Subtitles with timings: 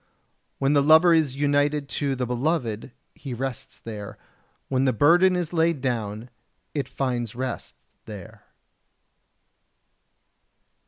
[0.57, 4.17] When the lover is united to the beloved he rests there;
[4.67, 6.31] when the burden is laid down
[6.73, 7.75] it finds rest
[8.05, 8.43] there.